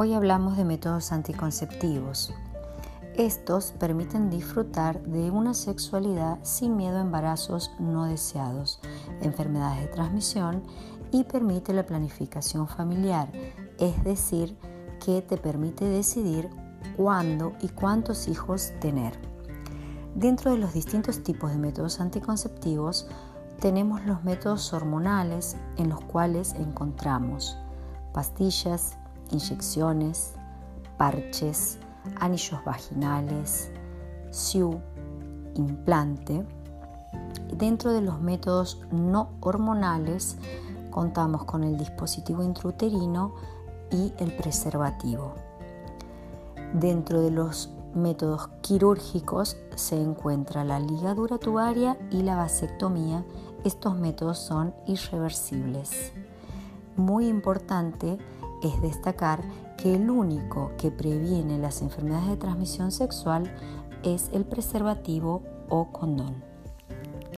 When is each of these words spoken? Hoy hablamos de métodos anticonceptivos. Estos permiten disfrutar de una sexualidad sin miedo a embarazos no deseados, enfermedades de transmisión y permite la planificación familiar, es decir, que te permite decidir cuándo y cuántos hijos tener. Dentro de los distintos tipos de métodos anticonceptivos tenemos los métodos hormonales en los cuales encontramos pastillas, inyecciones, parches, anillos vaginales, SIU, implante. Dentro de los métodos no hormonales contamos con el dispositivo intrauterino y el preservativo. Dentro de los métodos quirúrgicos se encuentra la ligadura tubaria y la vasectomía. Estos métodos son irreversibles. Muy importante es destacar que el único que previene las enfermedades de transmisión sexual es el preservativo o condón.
Hoy 0.00 0.14
hablamos 0.14 0.56
de 0.56 0.64
métodos 0.64 1.10
anticonceptivos. 1.10 2.32
Estos 3.16 3.72
permiten 3.80 4.30
disfrutar 4.30 5.02
de 5.02 5.32
una 5.32 5.54
sexualidad 5.54 6.38
sin 6.42 6.76
miedo 6.76 6.98
a 6.98 7.00
embarazos 7.00 7.72
no 7.80 8.04
deseados, 8.04 8.78
enfermedades 9.22 9.80
de 9.80 9.88
transmisión 9.88 10.62
y 11.10 11.24
permite 11.24 11.72
la 11.72 11.84
planificación 11.84 12.68
familiar, 12.68 13.32
es 13.80 14.04
decir, 14.04 14.56
que 15.04 15.20
te 15.20 15.36
permite 15.36 15.84
decidir 15.84 16.48
cuándo 16.96 17.54
y 17.60 17.66
cuántos 17.66 18.28
hijos 18.28 18.70
tener. 18.80 19.18
Dentro 20.14 20.52
de 20.52 20.58
los 20.58 20.74
distintos 20.74 21.24
tipos 21.24 21.50
de 21.50 21.58
métodos 21.58 21.98
anticonceptivos 21.98 23.08
tenemos 23.58 24.06
los 24.06 24.22
métodos 24.22 24.72
hormonales 24.72 25.56
en 25.76 25.88
los 25.88 26.00
cuales 26.02 26.54
encontramos 26.54 27.58
pastillas, 28.12 28.96
inyecciones, 29.30 30.34
parches, 30.96 31.78
anillos 32.20 32.64
vaginales, 32.64 33.70
SIU, 34.30 34.80
implante. 35.54 36.44
Dentro 37.54 37.92
de 37.92 38.02
los 38.02 38.20
métodos 38.20 38.80
no 38.90 39.30
hormonales 39.40 40.36
contamos 40.90 41.44
con 41.44 41.64
el 41.64 41.76
dispositivo 41.76 42.42
intrauterino 42.42 43.34
y 43.90 44.12
el 44.18 44.32
preservativo. 44.32 45.34
Dentro 46.74 47.20
de 47.20 47.30
los 47.30 47.70
métodos 47.94 48.48
quirúrgicos 48.60 49.56
se 49.74 50.00
encuentra 50.00 50.64
la 50.64 50.80
ligadura 50.80 51.38
tubaria 51.38 51.96
y 52.10 52.22
la 52.22 52.36
vasectomía. 52.36 53.24
Estos 53.64 53.96
métodos 53.96 54.38
son 54.38 54.74
irreversibles. 54.86 56.12
Muy 56.96 57.28
importante 57.28 58.18
es 58.62 58.80
destacar 58.82 59.42
que 59.76 59.94
el 59.94 60.10
único 60.10 60.72
que 60.76 60.90
previene 60.90 61.58
las 61.58 61.82
enfermedades 61.82 62.28
de 62.28 62.36
transmisión 62.36 62.90
sexual 62.90 63.52
es 64.02 64.30
el 64.32 64.44
preservativo 64.44 65.42
o 65.68 65.92
condón. 65.92 66.47